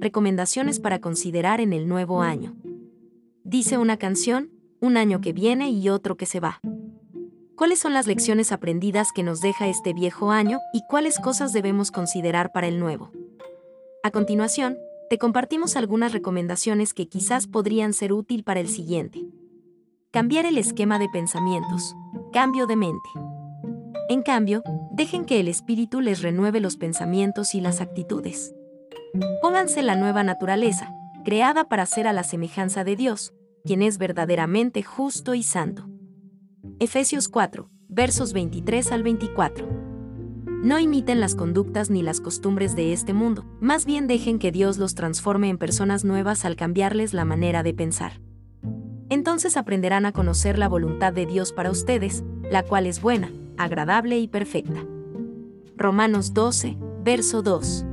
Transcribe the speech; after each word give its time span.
recomendaciones 0.00 0.80
para 0.80 1.00
considerar 1.00 1.60
en 1.60 1.72
el 1.72 1.86
nuevo 1.86 2.22
año. 2.22 2.56
Dice 3.44 3.78
una 3.78 3.98
canción, 3.98 4.50
un 4.80 4.96
año 4.96 5.20
que 5.20 5.32
viene 5.32 5.70
y 5.70 5.88
otro 5.88 6.16
que 6.16 6.26
se 6.26 6.40
va. 6.40 6.60
¿Cuáles 7.56 7.78
son 7.78 7.92
las 7.92 8.06
lecciones 8.06 8.52
aprendidas 8.52 9.12
que 9.14 9.22
nos 9.22 9.40
deja 9.42 9.68
este 9.68 9.92
viejo 9.92 10.30
año 10.30 10.60
y 10.72 10.80
cuáles 10.88 11.18
cosas 11.18 11.52
debemos 11.52 11.90
considerar 11.90 12.52
para 12.52 12.68
el 12.68 12.80
nuevo? 12.80 13.12
A 14.02 14.10
continuación, 14.10 14.78
te 15.10 15.18
compartimos 15.18 15.76
algunas 15.76 16.12
recomendaciones 16.12 16.94
que 16.94 17.08
quizás 17.08 17.46
podrían 17.46 17.92
ser 17.92 18.14
útil 18.14 18.44
para 18.44 18.60
el 18.60 18.68
siguiente. 18.68 19.26
Cambiar 20.10 20.46
el 20.46 20.56
esquema 20.56 20.98
de 20.98 21.08
pensamientos. 21.10 21.94
Cambio 22.32 22.66
de 22.66 22.76
mente. 22.76 23.08
En 24.08 24.22
cambio, 24.22 24.62
dejen 24.92 25.24
que 25.24 25.38
el 25.38 25.48
espíritu 25.48 26.00
les 26.00 26.22
renueve 26.22 26.60
los 26.60 26.76
pensamientos 26.76 27.54
y 27.54 27.60
las 27.60 27.80
actitudes. 27.80 28.54
Pónganse 29.42 29.82
la 29.82 29.96
nueva 29.96 30.22
naturaleza, 30.22 30.94
creada 31.24 31.64
para 31.64 31.84
ser 31.84 32.06
a 32.06 32.12
la 32.12 32.22
semejanza 32.22 32.84
de 32.84 32.94
Dios, 32.94 33.34
quien 33.64 33.82
es 33.82 33.98
verdaderamente 33.98 34.84
justo 34.84 35.34
y 35.34 35.42
santo. 35.42 35.88
Efesios 36.78 37.28
4, 37.28 37.68
versos 37.88 38.32
23 38.32 38.92
al 38.92 39.02
24. 39.02 39.68
No 40.62 40.78
imiten 40.78 41.18
las 41.18 41.34
conductas 41.34 41.90
ni 41.90 42.02
las 42.02 42.20
costumbres 42.20 42.76
de 42.76 42.92
este 42.92 43.12
mundo, 43.12 43.44
más 43.60 43.84
bien 43.84 44.06
dejen 44.06 44.38
que 44.38 44.52
Dios 44.52 44.78
los 44.78 44.94
transforme 44.94 45.48
en 45.48 45.58
personas 45.58 46.04
nuevas 46.04 46.44
al 46.44 46.54
cambiarles 46.54 47.12
la 47.12 47.24
manera 47.24 47.64
de 47.64 47.74
pensar. 47.74 48.20
Entonces 49.08 49.56
aprenderán 49.56 50.06
a 50.06 50.12
conocer 50.12 50.56
la 50.56 50.68
voluntad 50.68 51.12
de 51.12 51.26
Dios 51.26 51.52
para 51.52 51.72
ustedes, 51.72 52.22
la 52.48 52.62
cual 52.62 52.86
es 52.86 53.00
buena, 53.00 53.32
agradable 53.56 54.20
y 54.20 54.28
perfecta. 54.28 54.84
Romanos 55.76 56.32
12, 56.32 56.76
verso 57.02 57.42
2 57.42 57.86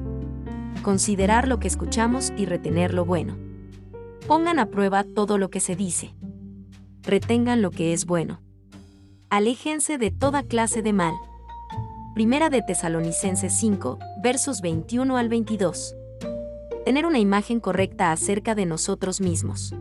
considerar 0.82 1.48
lo 1.48 1.60
que 1.60 1.68
escuchamos 1.68 2.32
y 2.38 2.46
retener 2.46 2.94
lo 2.94 3.06
bueno. 3.06 3.38
Pongan 4.28 4.60
a 4.60 4.68
prueba 4.68 5.04
todo 5.04 5.38
lo 5.38 5.50
que 5.50 5.60
se 5.60 5.76
dice. 5.76 6.14
Retengan 7.04 7.62
lo 7.62 7.72
que 7.72 7.94
es 7.94 8.06
bueno. 8.06 8.42
Aléjense 9.30 9.98
de 9.98 10.12
toda 10.12 10.44
clase 10.44 10.82
de 10.82 10.94
mal. 10.94 11.14
Primera 12.14 12.50
de 12.50 12.62
Tesalonicenses 12.62 13.54
5, 13.58 14.00
versos 14.24 14.62
21 14.62 15.18
al 15.18 15.30
22. 15.30 15.96
Tener 16.84 17.06
una 17.06 17.20
imagen 17.20 17.60
correcta 17.60 18.12
acerca 18.12 18.56
de 18.56 18.66
nosotros 18.66 19.22
mismos. 19.22 19.76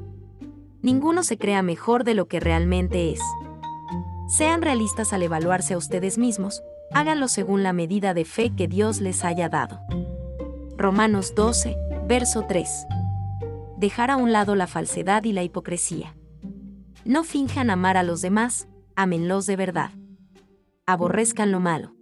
Ninguno 0.83 1.23
se 1.23 1.39
crea 1.39 1.63
mejor 1.63 2.05
de 2.05 2.15
lo 2.15 2.29
que 2.29 2.39
realmente 2.39 3.11
es. 3.11 3.21
Sean 4.29 4.63
realistas 4.63 5.13
al 5.13 5.23
evaluarse 5.23 5.75
a 5.75 5.79
ustedes 5.79 6.19
mismos, 6.19 6.63
háganlo 6.93 7.29
según 7.29 7.63
la 7.63 7.73
medida 7.73 8.15
de 8.15 8.25
fe 8.25 8.55
que 8.55 8.69
Dios 8.69 9.01
les 9.01 9.25
haya 9.25 9.49
dado. 9.49 9.81
Romanos 10.87 11.35
12, 11.35 11.77
verso 12.07 12.45
3. 12.47 12.87
Dejar 13.77 14.13
a 14.13 14.17
un 14.17 14.31
lado 14.31 14.55
la 14.55 14.69
falsedad 14.69 15.25
y 15.25 15.33
la 15.33 15.43
hipocresía. 15.43 16.15
No 17.05 17.25
finjan 17.25 17.71
amar 17.71 17.97
a 17.97 18.05
los 18.05 18.21
demás, 18.23 18.69
ámenlos 18.95 19.47
de 19.47 19.57
verdad. 19.57 19.91
Aborrezcan 20.87 21.51
lo 21.51 21.59
malo. 21.59 21.97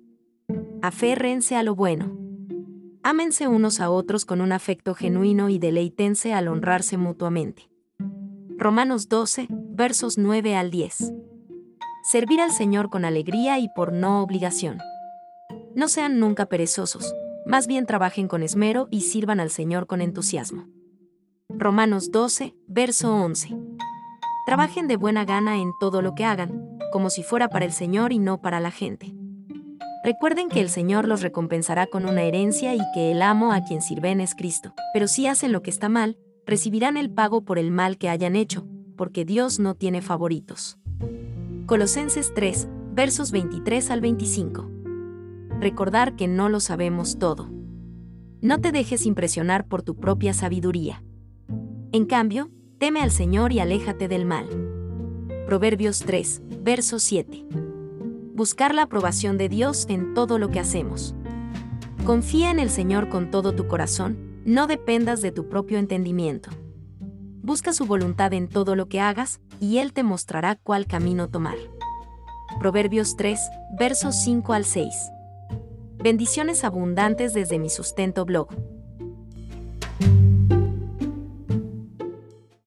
Aférrense 0.82 1.56
a 1.56 1.62
lo 1.62 1.74
bueno. 1.74 2.14
Ámense 3.02 3.48
unos 3.48 3.80
a 3.80 3.88
otros 3.88 4.26
con 4.26 4.42
un 4.42 4.52
afecto 4.52 4.94
genuino 4.94 5.48
y 5.48 5.58
deleítense 5.58 6.34
al 6.34 6.48
honrarse 6.48 6.98
mutuamente. 6.98 7.70
Romanos 8.58 9.08
12, 9.08 9.46
versos 9.48 10.18
9 10.18 10.56
al 10.56 10.70
10. 10.70 11.10
Servir 12.02 12.42
al 12.42 12.52
Señor 12.52 12.90
con 12.90 13.06
alegría 13.06 13.58
y 13.58 13.70
por 13.74 13.94
no 13.94 14.22
obligación. 14.22 14.76
No 15.74 15.88
sean 15.88 16.20
nunca 16.20 16.44
perezosos, 16.44 17.14
más 17.46 17.66
bien 17.66 17.86
trabajen 17.86 18.26
con 18.26 18.42
esmero 18.42 18.88
y 18.90 19.02
sirvan 19.02 19.38
al 19.38 19.50
Señor 19.50 19.86
con 19.86 20.00
entusiasmo. 20.00 20.66
Romanos 21.48 22.10
12, 22.10 22.54
verso 22.66 23.14
11. 23.14 23.56
Trabajen 24.46 24.88
de 24.88 24.96
buena 24.96 25.24
gana 25.24 25.58
en 25.58 25.72
todo 25.78 26.00
lo 26.00 26.14
que 26.14 26.24
hagan, 26.24 26.78
como 26.90 27.10
si 27.10 27.22
fuera 27.22 27.48
para 27.48 27.64
el 27.64 27.72
Señor 27.72 28.12
y 28.12 28.18
no 28.18 28.40
para 28.40 28.60
la 28.60 28.70
gente. 28.70 29.14
Recuerden 30.02 30.48
que 30.48 30.60
el 30.60 30.68
Señor 30.68 31.06
los 31.06 31.22
recompensará 31.22 31.86
con 31.86 32.06
una 32.06 32.22
herencia 32.22 32.74
y 32.74 32.80
que 32.94 33.12
el 33.12 33.22
amo 33.22 33.52
a 33.52 33.62
quien 33.64 33.82
sirven 33.82 34.20
es 34.20 34.34
Cristo. 34.34 34.74
Pero 34.92 35.08
si 35.08 35.26
hacen 35.26 35.52
lo 35.52 35.62
que 35.62 35.70
está 35.70 35.88
mal, 35.88 36.18
recibirán 36.46 36.96
el 36.96 37.10
pago 37.10 37.42
por 37.42 37.58
el 37.58 37.70
mal 37.70 37.98
que 37.98 38.08
hayan 38.08 38.36
hecho, 38.36 38.66
porque 38.96 39.24
Dios 39.24 39.58
no 39.58 39.74
tiene 39.74 40.02
favoritos. 40.02 40.78
Colosenses 41.66 42.32
3, 42.34 42.68
versos 42.92 43.32
23 43.32 43.90
al 43.90 44.00
25 44.02 44.73
recordar 45.60 46.16
que 46.16 46.28
no 46.28 46.48
lo 46.48 46.60
sabemos 46.60 47.18
todo. 47.18 47.50
No 48.40 48.60
te 48.60 48.72
dejes 48.72 49.06
impresionar 49.06 49.66
por 49.66 49.82
tu 49.82 49.96
propia 49.96 50.34
sabiduría. 50.34 51.02
En 51.92 52.04
cambio, 52.06 52.50
teme 52.78 53.00
al 53.00 53.10
Señor 53.10 53.52
y 53.52 53.60
aléjate 53.60 54.08
del 54.08 54.26
mal. 54.26 54.46
Proverbios 55.46 56.00
3, 56.00 56.42
verso 56.62 56.98
7. 56.98 57.46
Buscar 58.34 58.74
la 58.74 58.82
aprobación 58.82 59.38
de 59.38 59.48
Dios 59.48 59.86
en 59.88 60.12
todo 60.12 60.38
lo 60.38 60.50
que 60.50 60.60
hacemos. 60.60 61.14
Confía 62.04 62.50
en 62.50 62.58
el 62.58 62.68
Señor 62.68 63.08
con 63.08 63.30
todo 63.30 63.54
tu 63.54 63.66
corazón, 63.66 64.18
no 64.44 64.66
dependas 64.66 65.22
de 65.22 65.32
tu 65.32 65.48
propio 65.48 65.78
entendimiento. 65.78 66.50
Busca 67.42 67.72
su 67.72 67.86
voluntad 67.86 68.32
en 68.32 68.48
todo 68.48 68.74
lo 68.74 68.88
que 68.88 69.00
hagas, 69.00 69.40
y 69.60 69.78
Él 69.78 69.92
te 69.92 70.02
mostrará 70.02 70.56
cuál 70.56 70.86
camino 70.86 71.28
tomar. 71.28 71.56
Proverbios 72.58 73.16
3, 73.16 73.38
versos 73.78 74.16
5 74.22 74.52
al 74.52 74.64
6. 74.64 74.92
Bendiciones 76.04 76.64
abundantes 76.64 77.32
desde 77.32 77.58
mi 77.58 77.70
sustento 77.70 78.26
blog. 78.26 78.48